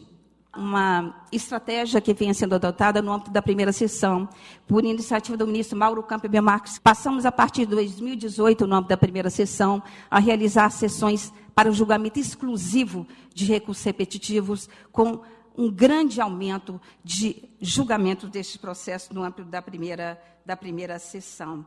uma 0.56 1.14
estratégia 1.30 2.00
que 2.00 2.14
vem 2.14 2.32
sendo 2.32 2.54
adotada 2.54 3.00
no 3.02 3.12
âmbito 3.12 3.30
da 3.30 3.42
primeira 3.42 3.72
sessão, 3.72 4.28
por 4.66 4.84
iniciativa 4.84 5.36
do 5.36 5.46
ministro 5.46 5.78
Mauro 5.78 6.02
Campbell 6.02 6.42
Marques. 6.42 6.78
Passamos, 6.78 7.24
a 7.26 7.32
partir 7.32 7.66
de 7.66 7.74
2018, 7.74 8.66
no 8.66 8.76
âmbito 8.76 8.88
da 8.88 8.96
primeira 8.96 9.30
sessão, 9.30 9.82
a 10.10 10.18
realizar 10.18 10.70
sessões 10.70 11.32
para 11.54 11.70
o 11.70 11.72
julgamento 11.72 12.18
exclusivo 12.18 13.06
de 13.34 13.44
recursos 13.44 13.84
repetitivos, 13.84 14.68
com 14.92 15.20
um 15.56 15.70
grande 15.70 16.20
aumento 16.20 16.80
de 17.02 17.44
julgamento 17.60 18.28
destes 18.28 18.56
processos 18.56 19.10
no 19.10 19.22
âmbito 19.22 19.44
da 19.44 19.62
primeira, 19.62 20.20
da 20.44 20.56
primeira 20.56 20.98
sessão. 20.98 21.64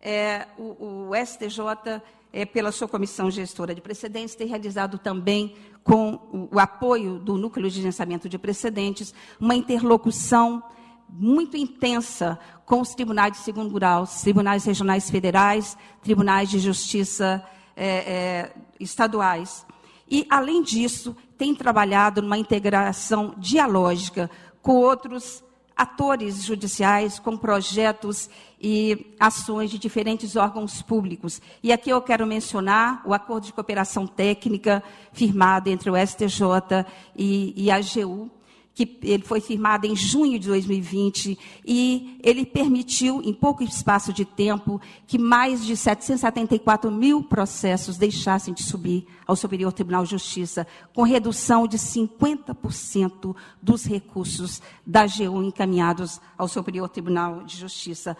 É, 0.00 0.46
o, 0.58 1.08
o 1.08 1.10
STJ 1.14 2.02
é, 2.32 2.46
pela 2.46 2.72
sua 2.72 2.88
comissão 2.88 3.30
gestora 3.30 3.74
de 3.74 3.80
precedentes, 3.80 4.34
tem 4.34 4.46
realizado 4.46 4.98
também, 4.98 5.54
com 5.84 6.48
o, 6.52 6.58
apoio 6.58 7.18
do 7.18 7.36
Núcleo 7.36 7.68
de 7.68 7.76
Gerenciamento 7.76 8.28
de 8.28 8.38
Precedentes, 8.38 9.12
uma 9.38 9.54
interlocução 9.54 10.62
muito 11.08 11.56
intensa 11.56 12.38
com 12.64 12.80
os 12.80 12.94
tribunais 12.94 13.32
de 13.32 13.38
segundo 13.38 13.74
grau, 13.74 14.06
tribunais 14.22 14.64
regionais 14.64 15.10
federais, 15.10 15.76
tribunais 16.00 16.48
de 16.48 16.58
justiça 16.58 17.44
é, 17.76 17.86
é, 17.86 18.54
estaduais. 18.80 19.66
E, 20.10 20.26
além 20.30 20.62
disso, 20.62 21.16
tem 21.36 21.54
trabalhado 21.54 22.22
numa 22.22 22.38
integração 22.38 23.34
dialógica 23.36 24.30
com 24.62 24.76
outros 24.76 25.42
atores 25.76 26.42
judiciais 26.44 27.18
com 27.18 27.36
projetos 27.36 28.28
e 28.60 29.14
ações 29.18 29.70
de 29.70 29.78
diferentes 29.78 30.36
órgãos 30.36 30.82
públicos. 30.82 31.40
E 31.62 31.72
aqui 31.72 31.90
eu 31.90 32.00
quero 32.00 32.26
mencionar 32.26 33.02
o 33.04 33.12
acordo 33.12 33.46
de 33.46 33.52
cooperação 33.52 34.06
técnica 34.06 34.82
firmado 35.12 35.68
entre 35.68 35.90
o 35.90 35.96
STJ 35.96 36.86
e, 37.16 37.52
e 37.56 37.70
a 37.70 37.76
AGU, 37.76 38.30
que 38.74 38.98
ele 39.02 39.22
foi 39.22 39.40
firmado 39.40 39.86
em 39.86 39.94
junho 39.94 40.38
de 40.38 40.48
2020 40.48 41.38
e 41.64 42.18
ele 42.22 42.46
permitiu, 42.46 43.20
em 43.22 43.32
pouco 43.32 43.62
espaço 43.62 44.12
de 44.12 44.24
tempo, 44.24 44.80
que 45.06 45.18
mais 45.18 45.64
de 45.64 45.76
774 45.76 46.90
mil 46.90 47.22
processos 47.22 47.98
deixassem 47.98 48.54
de 48.54 48.62
subir 48.62 49.06
ao 49.26 49.36
Superior 49.36 49.72
Tribunal 49.72 50.04
de 50.04 50.10
Justiça, 50.10 50.66
com 50.94 51.02
redução 51.02 51.66
de 51.66 51.76
50% 51.76 53.36
dos 53.60 53.84
recursos 53.84 54.62
da 54.86 55.02
AGU 55.02 55.42
encaminhados 55.42 56.20
ao 56.36 56.48
Superior 56.48 56.88
Tribunal 56.88 57.44
de 57.44 57.58
Justiça. 57.58 58.16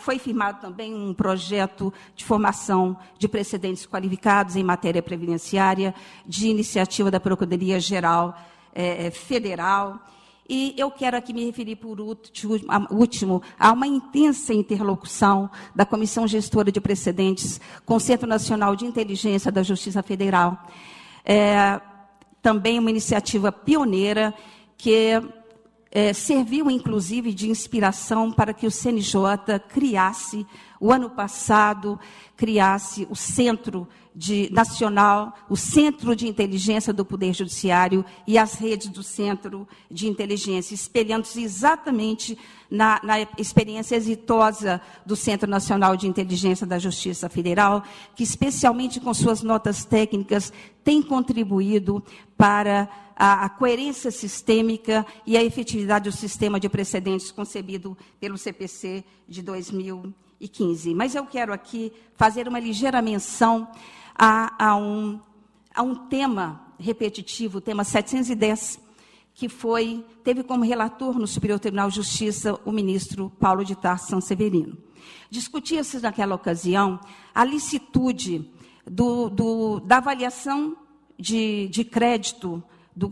foi 0.00 0.18
firmado 0.18 0.60
também 0.60 0.94
um 0.94 1.12
projeto 1.12 1.92
de 2.14 2.24
formação 2.24 2.96
de 3.18 3.26
precedentes 3.26 3.86
qualificados 3.86 4.54
em 4.54 4.62
matéria 4.62 5.02
previdenciária, 5.02 5.94
de 6.26 6.48
iniciativa 6.48 7.10
da 7.10 7.18
Procuradoria-Geral 7.18 8.36
é, 8.74 9.06
é, 9.06 9.10
federal. 9.10 10.00
E 10.46 10.74
eu 10.76 10.90
quero 10.90 11.16
aqui 11.16 11.32
me 11.32 11.46
referir, 11.46 11.76
por 11.76 11.98
último, 12.00 13.42
a 13.58 13.72
uma 13.72 13.86
intensa 13.86 14.52
interlocução 14.52 15.48
da 15.74 15.86
Comissão 15.86 16.26
Gestora 16.26 16.70
de 16.70 16.80
Precedentes 16.80 17.60
com 17.86 17.96
o 17.96 18.00
Centro 18.00 18.26
Nacional 18.26 18.76
de 18.76 18.84
Inteligência 18.84 19.50
da 19.50 19.62
Justiça 19.62 20.02
Federal. 20.02 20.66
É, 21.24 21.80
também 22.42 22.78
uma 22.78 22.90
iniciativa 22.90 23.50
pioneira 23.50 24.34
que 24.76 25.18
é, 25.90 26.12
serviu, 26.12 26.70
inclusive, 26.70 27.32
de 27.32 27.48
inspiração 27.48 28.30
para 28.30 28.52
que 28.52 28.66
o 28.66 28.70
CNJ 28.70 29.60
criasse, 29.68 30.46
o 30.78 30.92
ano 30.92 31.08
passado, 31.08 31.98
criasse 32.36 33.06
o 33.08 33.14
Centro 33.14 33.88
de, 34.14 34.48
Nacional, 34.52 35.34
o 35.48 35.56
Centro 35.56 36.14
de 36.14 36.28
Inteligência 36.28 36.92
do 36.92 37.04
Poder 37.04 37.32
Judiciário 37.34 38.04
e 38.26 38.38
as 38.38 38.54
redes 38.54 38.88
do 38.88 39.02
Centro 39.02 39.66
de 39.90 40.06
Inteligência, 40.06 40.74
espelhando-se 40.74 41.42
exatamente 41.42 42.38
na, 42.70 43.00
na 43.02 43.20
experiência 43.36 43.96
exitosa 43.96 44.80
do 45.04 45.16
Centro 45.16 45.50
Nacional 45.50 45.96
de 45.96 46.06
Inteligência 46.06 46.66
da 46.66 46.78
Justiça 46.78 47.28
Federal, 47.28 47.82
que, 48.14 48.22
especialmente 48.22 49.00
com 49.00 49.12
suas 49.12 49.42
notas 49.42 49.84
técnicas, 49.84 50.52
tem 50.84 51.02
contribuído 51.02 52.02
para 52.36 52.88
a, 53.16 53.44
a, 53.44 53.48
coerência 53.48 54.10
sistêmica 54.10 55.04
e 55.26 55.36
a 55.36 55.42
efetividade 55.42 56.08
do 56.10 56.16
sistema 56.16 56.60
de 56.60 56.68
precedentes 56.68 57.30
concebido 57.30 57.96
pelo 58.20 58.38
CPC 58.38 59.04
de 59.28 59.42
2015. 59.42 60.94
Mas 60.94 61.14
eu 61.14 61.24
quero 61.24 61.52
aqui 61.52 61.92
fazer 62.16 62.46
uma 62.46 62.58
ligeira 62.58 63.00
menção 63.00 63.68
a, 64.14 64.70
a, 64.70 64.76
um, 64.76 65.20
a 65.74 65.82
um 65.82 65.94
tema 65.94 66.64
repetitivo, 66.78 67.58
o 67.58 67.60
tema 67.60 67.84
710, 67.84 68.80
que 69.34 69.48
foi, 69.48 70.04
teve 70.22 70.42
como 70.42 70.64
relator 70.64 71.18
no 71.18 71.26
Superior 71.26 71.58
Tribunal 71.58 71.88
de 71.88 71.96
Justiça 71.96 72.58
o 72.64 72.70
ministro 72.70 73.30
Paulo 73.40 73.64
de 73.64 73.74
Tarso 73.74 74.08
Sanseverino. 74.08 74.78
Discutia-se 75.28 76.00
naquela 76.00 76.34
ocasião 76.34 77.00
a 77.34 77.44
licitude 77.44 78.48
do, 78.86 79.28
do, 79.28 79.80
da 79.80 79.96
avaliação 79.96 80.76
de, 81.18 81.68
de 81.68 81.84
crédito 81.84 82.62
do, 82.94 83.10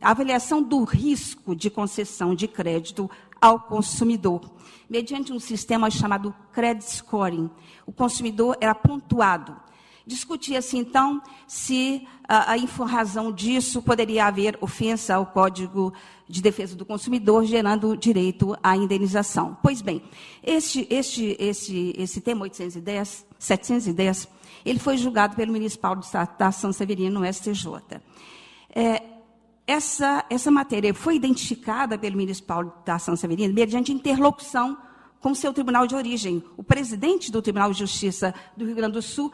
avaliação 0.00 0.62
do 0.62 0.84
risco 0.84 1.56
de 1.56 1.70
concessão 1.70 2.34
de 2.34 2.46
crédito 2.46 3.10
ao 3.40 3.60
consumidor, 3.60 4.50
mediante 4.88 5.32
um 5.32 5.40
sistema 5.40 5.90
chamado 5.90 6.34
credit 6.52 6.84
scoring. 6.84 7.50
O 7.86 7.92
consumidor 7.92 8.56
era 8.60 8.74
pontuado. 8.74 9.56
Discutia-se 10.06 10.76
então 10.76 11.22
se, 11.46 12.06
a, 12.28 12.56
em 12.58 12.66
razão 12.66 13.32
disso, 13.32 13.80
poderia 13.80 14.26
haver 14.26 14.58
ofensa 14.60 15.14
ao 15.14 15.26
Código 15.26 15.94
de 16.28 16.42
Defesa 16.42 16.76
do 16.76 16.84
Consumidor, 16.84 17.44
gerando 17.44 17.96
direito 17.96 18.56
à 18.62 18.76
indenização. 18.76 19.56
Pois 19.62 19.80
bem, 19.80 20.02
este, 20.42 20.86
este, 20.90 21.36
este, 21.38 21.94
esse 21.96 22.20
tema 22.20 22.42
810, 22.42 23.26
710, 23.38 24.28
ele 24.64 24.78
foi 24.78 24.96
julgado 24.96 25.36
pelo 25.36 25.52
ministro 25.52 25.80
Paulo 25.80 26.02
da 26.38 26.52
São 26.52 26.72
Severino 26.72 27.20
no 27.20 27.32
STJ. 27.32 28.00
É, 28.74 29.02
essa, 29.66 30.24
essa 30.28 30.50
matéria 30.50 30.92
foi 30.92 31.16
identificada 31.16 31.96
pelo 31.96 32.16
ministro 32.16 32.46
Paulo 32.46 32.72
da 32.84 32.96
Ação 32.96 33.16
Severino 33.16 33.54
mediante 33.54 33.92
interlocução 33.92 34.76
com 35.20 35.34
seu 35.34 35.54
tribunal 35.54 35.86
de 35.86 35.94
origem. 35.94 36.44
O 36.54 36.62
presidente 36.62 37.32
do 37.32 37.40
Tribunal 37.40 37.72
de 37.72 37.78
Justiça 37.78 38.34
do 38.54 38.66
Rio 38.66 38.74
Grande 38.74 38.92
do 38.92 39.02
Sul 39.02 39.32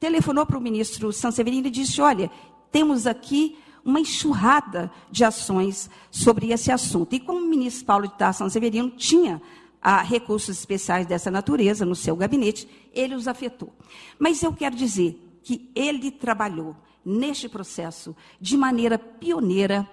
telefonou 0.00 0.46
para 0.46 0.58
o 0.58 0.60
ministro 0.60 1.12
Sanseverino 1.12 1.66
e 1.66 1.70
disse: 1.70 2.00
Olha, 2.00 2.30
temos 2.72 3.06
aqui 3.06 3.58
uma 3.84 4.00
enxurrada 4.00 4.90
de 5.10 5.24
ações 5.24 5.90
sobre 6.10 6.52
esse 6.52 6.72
assunto. 6.72 7.14
E 7.14 7.20
como 7.20 7.40
o 7.40 7.48
ministro 7.48 7.84
Paulo 7.84 8.08
de 8.08 8.14
Tarso 8.14 8.48
Severino 8.48 8.90
tinha 8.90 9.40
ah, 9.80 10.02
recursos 10.02 10.58
especiais 10.58 11.06
dessa 11.06 11.30
natureza 11.30 11.84
no 11.84 11.94
seu 11.94 12.16
gabinete, 12.16 12.66
ele 12.92 13.14
os 13.14 13.28
afetou. 13.28 13.72
Mas 14.18 14.42
eu 14.42 14.52
quero 14.52 14.74
dizer 14.74 15.18
que 15.42 15.70
ele 15.74 16.10
trabalhou 16.10 16.74
neste 17.04 17.48
processo 17.48 18.16
de 18.40 18.56
maneira 18.56 18.98
pioneira 18.98 19.88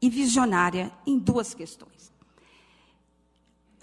e 0.00 0.08
visionária 0.08 0.92
em 1.06 1.18
duas 1.18 1.54
questões. 1.54 2.11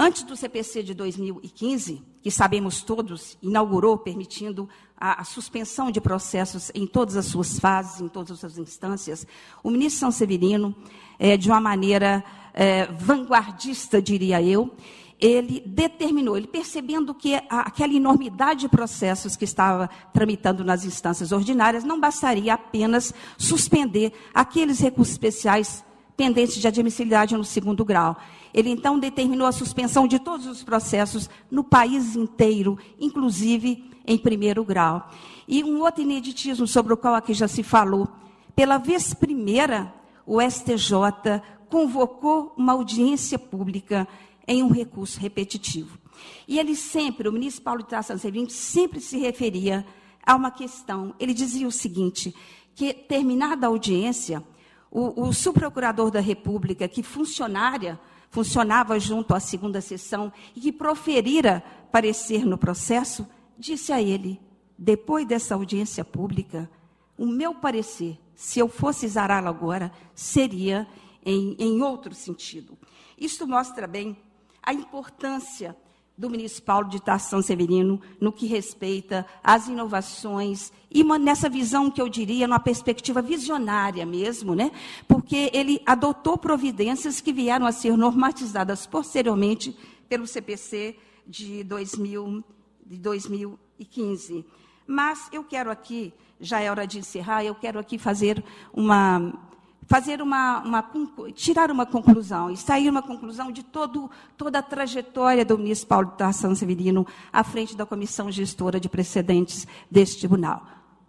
Antes 0.02 0.24
do 0.24 0.34
CPC 0.34 0.82
de 0.82 0.94
2015, 0.94 2.02
que 2.22 2.32
sabemos 2.32 2.82
todos, 2.82 3.38
inaugurou 3.44 3.98
permitindo 3.98 4.70
a, 4.98 5.20
a, 5.20 5.24
suspensão 5.26 5.92
de 5.92 6.00
processos 6.00 6.72
em 6.74 6.88
todas 6.88 7.18
as 7.18 7.26
suas 7.26 7.60
fases, 7.60 8.00
em 8.00 8.08
todas 8.08 8.32
as 8.32 8.40
suas 8.40 8.58
instâncias, 8.58 9.28
o 9.62 9.70
ministro 9.70 10.00
São 10.00 10.10
Severino, 10.10 10.74
é, 11.20 11.36
de 11.36 11.50
uma 11.50 11.60
maneira 11.60 12.24
é, 12.54 12.86
vanguardista, 12.86 14.02
diria 14.02 14.42
eu, 14.42 14.74
ele 15.20 15.62
determinou, 15.66 16.38
ele 16.38 16.48
percebendo 16.48 17.14
que 17.14 17.36
aquela 17.50 17.94
enormidade 17.94 18.62
de 18.62 18.70
processos 18.70 19.36
que 19.36 19.44
estava 19.44 19.90
tramitando 20.14 20.64
nas 20.64 20.86
instâncias 20.86 21.34
ordinárias, 21.34 21.84
não 21.84 22.00
bastaria 22.00 22.54
apenas 22.54 23.14
suspender 23.38 24.14
aqueles 24.34 24.80
recursos 24.80 25.12
especiais 25.12 25.84
pendentes 26.20 26.58
de 26.58 26.68
admissibilidade 26.68 27.38
no 27.38 27.46
segundo 27.46 27.86
grau. 27.86 28.18
Ele 28.54 28.70
então 28.70 29.00
determinou 29.00 29.48
a 29.48 29.54
suspensão 29.54 30.06
de 30.06 30.20
todos 30.20 30.48
os 30.48 30.62
processos 30.62 31.30
no 31.50 31.64
país 31.64 32.14
inteiro, 32.14 32.78
inclusive 33.00 33.90
em 34.06 34.18
primeiro 34.18 34.66
grau. 34.66 35.10
E 35.48 35.64
um 35.64 35.80
outro 35.80 36.02
ineditismo 36.02 36.68
sobre 36.68 36.94
o 36.94 36.98
qual 36.98 37.16
aqui 37.16 37.34
já 37.34 37.48
se 37.48 37.64
falou. 37.64 38.06
Pela 38.54 38.78
vez 38.78 39.14
primeira, 39.14 39.94
o 40.26 40.42
STJ 40.42 41.42
convocou 41.70 42.54
uma 42.58 42.74
audiência 42.74 43.40
pública 43.40 44.06
em 44.46 44.62
um 44.62 44.72
recurso 44.74 45.22
repetitivo. 45.22 45.98
E 46.46 46.60
ele 46.60 46.76
sempre, 46.76 47.30
o 47.30 47.32
ministro 47.32 47.64
Paulo 47.64 47.82
de 47.82 47.88
Tarso 47.88 48.18
Severino, 48.18 48.50
sempre 48.50 49.00
se 49.00 49.18
referia 49.18 49.86
a 50.22 50.36
uma 50.36 50.52
questão. 50.52 51.16
Ele 51.18 51.34
dizia 51.34 51.66
o 51.66 51.72
seguinte, 51.72 52.36
que 52.76 52.94
terminada 52.94 53.66
a 53.66 53.70
audiência, 53.70 54.44
o, 54.92 55.28
o 55.28 55.34
subprocurador 55.34 56.10
da 56.10 56.20
República, 56.20 56.88
que 56.88 57.04
funcionária, 57.04 58.00
funcionava 58.30 59.00
junto 59.00 59.34
à 59.34 59.40
segunda 59.40 59.82
sessão 59.82 60.32
e 60.56 60.60
que 60.60 60.72
proferira 60.72 61.64
parecer 61.92 62.46
no 62.46 62.58
processo, 62.58 63.28
disse 63.58 63.92
a 63.92 64.02
ele, 64.02 64.40
depois 64.78 65.28
dessa 65.28 65.56
audiência 65.56 66.06
pública, 66.06 66.70
o 67.18 67.26
meu 67.26 67.54
parecer, 67.54 68.18
se 68.36 68.60
eu 68.60 68.70
fosse 68.70 69.08
zará-lo 69.08 69.50
agora, 69.50 69.92
seria 70.16 70.88
em, 71.26 71.56
em 71.60 71.82
outro 71.82 72.14
sentido. 72.14 72.78
Isto 73.18 73.46
mostra 73.46 73.86
bem 73.86 74.18
a 74.64 74.74
importância 74.74 75.76
do 76.20 76.30
ministro 76.30 76.62
Paulo 76.64 76.90
de 76.90 77.02
Tarso 77.02 77.42
Severino 77.42 78.02
no 78.20 78.34
que 78.34 78.46
respeita 78.46 79.26
às 79.42 79.70
inovações 79.70 80.70
e 80.92 81.02
uma, 81.02 81.18
nessa 81.18 81.48
visão 81.48 81.90
que 81.90 82.02
eu 82.02 82.10
diria, 82.10 82.46
numa 82.46 82.60
perspectiva 82.60 83.22
visionária 83.22 84.06
mesmo, 84.06 84.54
né? 84.54 84.70
porque 85.08 85.50
ele 85.54 85.82
adotou 85.86 86.38
providências 86.38 87.22
que 87.22 87.32
vieram 87.32 87.66
a 87.66 87.72
ser 87.72 87.96
normatizadas 87.96 88.86
posteriormente 88.86 89.74
pelo 90.10 90.28
CPC 90.28 90.98
de, 91.26 91.64
2000, 91.64 92.44
de 92.86 92.98
2015. 92.98 94.46
Mas 94.86 95.30
eu 95.32 95.46
quero 95.46 95.72
aqui, 95.72 96.14
já 96.38 96.60
é 96.60 96.70
hora 96.70 96.86
de 96.86 97.00
encerrar, 97.00 97.46
eu 97.46 97.56
quero 97.56 97.80
aqui 97.80 97.98
fazer 97.98 98.44
uma 98.74 99.49
fazer 99.90 100.22
uma, 100.22 100.60
uma, 100.60 100.92
tirar 101.34 101.72
uma 101.72 101.84
conclusão, 101.84 102.52
e 102.52 102.56
sair 102.56 102.88
uma 102.88 103.02
conclusão 103.02 103.52
de 103.52 103.64
todo, 103.64 104.10
toda 104.38 104.60
a 104.60 104.62
trajetória 104.62 105.44
do 105.44 105.58
ministro 105.58 105.88
Paulo 105.88 106.12
Tarsan 106.12 106.54
Severino 106.54 107.08
à 107.34 107.44
frente 107.44 107.76
da 107.76 107.88
comissão 107.88 108.32
gestora 108.32 108.80
de 108.80 108.88
precedentes 108.88 109.66
deste 109.90 110.20
tribunal. 110.20 110.64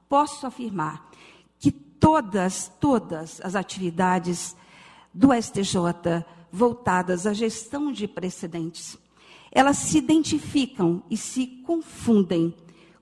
Posso 0.08 0.46
afirmar 0.46 1.06
que 1.58 1.70
todas, 1.70 2.72
todas 2.80 3.38
as 3.44 3.54
atividades 3.54 4.56
do 5.12 5.28
STJ 5.34 6.24
voltadas 6.50 7.26
à 7.26 7.34
gestão 7.34 7.92
de 7.92 8.08
precedentes, 8.08 8.96
elas 9.52 9.76
se 9.76 9.98
identificam 9.98 11.02
e 11.10 11.18
se 11.18 11.46
confundem 11.66 12.54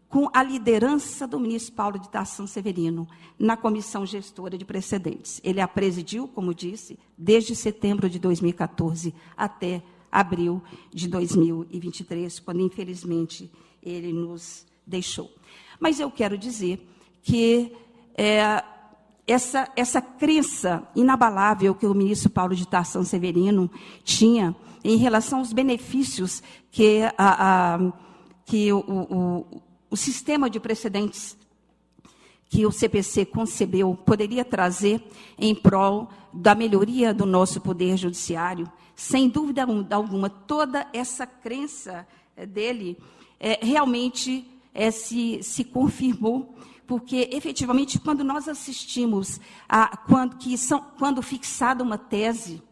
com 0.09 0.29
a 0.33 0.43
liderança 0.43 1.27
do 1.27 1.39
ministro 1.39 1.75
Paulo 1.75 1.99
de 1.99 2.09
Tarsan 2.09 2.47
Severino 2.47 3.07
na 3.39 3.57
comissão 3.57 4.07
gestora 4.07 4.57
de 4.57 4.65
precedentes. 4.65 5.41
Ele 5.45 5.61
a 5.61 5.69
presidiu, 5.69 6.27
como 6.27 6.55
disse, 6.55 6.99
desde 7.17 7.55
setembro 7.55 8.09
de 8.09 8.19
2014 8.19 9.15
até 9.37 9.83
abril 10.11 10.63
de 10.93 11.09
2023, 11.09 12.41
quando 12.41 12.61
infelizmente 12.61 13.51
ele 13.83 14.13
nos 14.13 14.67
deixou. 14.87 15.31
Mas 15.79 16.01
eu 16.01 16.11
quero 16.11 16.39
dizer 16.39 16.81
que 17.23 17.73
é, 18.17 18.65
essa, 19.27 19.71
essa 19.77 20.01
crença 20.01 20.83
inabalável 20.97 21.75
que 21.75 21.87
o 21.87 21.95
ministro 21.95 22.31
Paulo 22.31 22.57
de 22.57 22.67
Tarsan 22.67 23.05
Severino 23.05 23.71
tinha 24.03 24.57
em 24.83 24.97
relação 24.97 25.41
aos 25.41 25.53
benefícios 25.53 26.43
que, 26.71 27.03
a, 27.19 27.75
a, 27.77 27.93
que 28.47 28.73
o, 28.73 28.79
o, 28.79 29.63
o 29.91 29.97
sistema 29.97 30.49
de 30.49 30.61
precedentes 30.61 31.37
que 32.49 32.65
o 32.65 32.73
CPC 32.73 33.27
concebeu 33.27 33.95
poderia 33.95 34.45
trazer 34.45 35.03
em 35.39 35.55
prol 35.55 36.09
da 36.33 36.55
melhoria 36.55 37.13
do 37.13 37.27
nosso 37.27 37.61
poder 37.61 37.97
judiciário, 37.97 38.71
sem 38.97 39.29
dúvida 39.29 39.67
alguma, 39.91 40.31
toda 40.31 40.87
essa 40.93 41.27
crença 41.27 42.07
eh, 42.37 42.47
dele 42.47 42.97
é, 43.39 43.65
realmente 43.65 44.47
é, 44.75 44.91
se, 44.91 45.43
se 45.43 45.65
confirmou, 45.65 46.57
porque 46.87 47.29
efetivamente 47.33 47.99
quando 47.99 48.25
nós 48.25 48.49
assistimos 48.49 49.41
a 49.69 49.97
quando, 49.97 50.37
que 50.37 50.57
são, 50.57 50.81
quando 50.99 51.23
fixada 51.23 51.85
uma 51.85 51.99
tese 51.99 52.63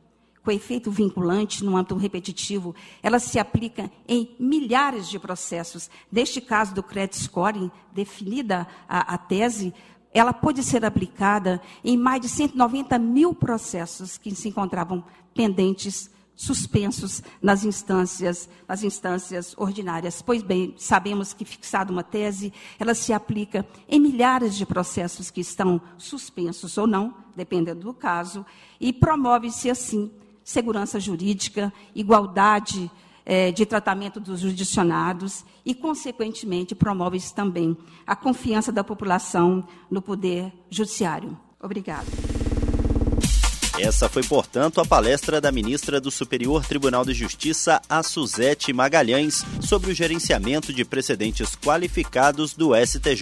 com 0.47 0.53
efeito 0.53 0.93
vinculante 0.93 1.65
no 1.65 1.77
âmbito 1.77 1.97
repetitivo, 1.97 2.73
ela 3.03 3.19
se 3.19 3.37
aplica 3.37 3.91
em 4.07 4.37
milhares 4.39 5.09
de 5.09 5.19
processos. 5.19 5.91
Neste 6.11 6.41
caso 6.41 6.73
do 6.73 6.85
credit 6.85 7.17
scoring, 7.17 7.69
definida 7.93 8.65
a, 8.89 9.15
a 9.15 9.19
tese, 9.19 9.75
ela 10.15 10.33
pode 10.33 10.63
ser 10.63 10.85
aplicada 10.85 11.61
em 11.83 11.97
mais 11.97 12.21
de 12.21 12.29
190 12.29 12.97
mil 12.97 13.35
processos 13.35 14.17
que 14.17 14.33
se 14.37 14.49
encontravam 14.49 15.03
pendentes, 15.35 16.09
suspensos 16.37 17.25
nas 17.43 17.65
instâncias, 17.65 18.49
nas 18.69 18.85
instâncias 18.85 19.53
ordinárias. 19.59 20.23
Pois 20.23 20.45
bem, 20.45 20.77
sabemos 20.79 21.33
que 21.33 21.45
fixada 21.45 21.91
uma 21.91 22.05
tese, 22.05 22.53
ela 22.79 22.95
se 22.95 23.13
aplica 23.13 23.67
em 23.89 23.99
milhares 23.99 24.55
de 24.55 24.65
processos 24.65 25.29
que 25.29 25.41
estão 25.41 25.81
suspensos 25.99 26.79
ou 26.79 26.87
não, 26.87 27.17
dependendo 27.35 27.81
do 27.81 27.93
caso, 27.93 28.47
e 28.81 28.93
promove-se 28.93 29.69
assim 29.69 30.09
segurança 30.47 31.01
jurídica, 31.01 31.73
igualdade 31.93 32.89
é, 33.27 33.51
de 33.51 33.67
tratamento 33.67 34.21
dos 34.21 34.41
judicionados 34.41 35.45
e, 35.65 35.75
consequentemente, 35.75 36.73
promove-se 36.73 37.35
também 37.35 37.77
a 38.07 38.15
confiança 38.15 38.71
da 38.71 38.85
população 38.85 39.67
no 39.91 40.01
poder 40.01 40.53
judiciário. 40.71 41.37
Obrigada. 41.61 42.07
Essa 43.79 44.09
foi, 44.09 44.23
portanto, 44.23 44.81
a 44.81 44.87
palestra 44.87 45.39
da 45.39 45.53
ministra 45.53 46.01
do 46.01 46.11
Superior 46.11 46.65
Tribunal 46.65 47.05
de 47.05 47.13
Justiça, 47.13 47.83
a 47.91 48.03
Suzete 48.03 48.73
Magalhães, 48.73 49.45
sobre 49.61 49.91
o 49.91 49.95
gerenciamento 49.95 50.73
de 50.73 50.85
precedentes 50.85 51.55
qualificados 51.57 52.55
do 52.55 52.71
STJ. 52.75 53.21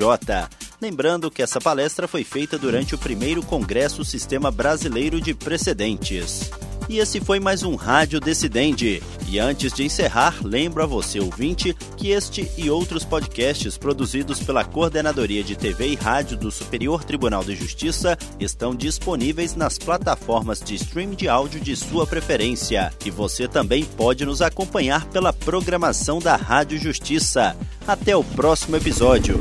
Lembrando 0.81 1.31
que 1.31 1.43
essa 1.43 1.61
palestra 1.61 2.07
foi 2.07 2.23
feita 2.23 2.57
durante 2.57 2.95
o 2.95 2.99
primeiro 2.99 3.43
Congresso 3.43 4.05
Sistema 4.05 4.51
Brasileiro 4.51 5.21
de 5.21 5.35
Precedentes. 5.35 6.51
E 6.89 6.99
esse 6.99 7.19
foi 7.19 7.41
mais 7.41 7.63
um 7.63 7.77
Rádio 7.77 8.21
Decidente. 8.21 9.03
E 9.27 9.39
antes 9.39 9.73
de 9.73 9.85
encerrar, 9.85 10.37
lembro 10.45 10.83
a 10.83 10.87
você, 10.87 11.19
ouvinte, 11.19 11.75
que 11.97 12.11
este 12.11 12.51
e 12.59 12.69
outros 12.69 13.05
podcasts 13.05 13.79
produzidos 13.79 14.41
pela 14.41 14.65
Coordenadoria 14.65 15.43
de 15.43 15.57
TV 15.57 15.89
e 15.89 15.95
Rádio 15.95 16.37
do 16.37 16.51
Superior 16.51 17.03
Tribunal 17.03 17.43
de 17.43 17.57
Justiça 17.57 18.19
estão 18.39 18.75
disponíveis 18.75 19.57
nas 19.57 19.79
plataformas 19.79 20.61
de 20.61 20.75
streaming 20.75 21.17
de 21.17 21.29
áudio 21.29 21.59
de 21.59 21.75
sua 21.75 22.07
preferência. 22.07 22.93
E 23.05 23.11
você 23.11 23.49
também 23.49 23.85
pode 23.85 24.27
nos 24.27 24.43
acompanhar 24.43 25.07
pela 25.07 25.33
programação 25.33 26.19
da 26.19 26.37
Rádio 26.37 26.79
Justiça. 26.79 27.57
Até 27.87 28.15
o 28.15 28.23
próximo 28.23 28.77
episódio. 28.77 29.39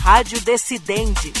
Rádio 0.00 0.40
Decidente 0.40 1.32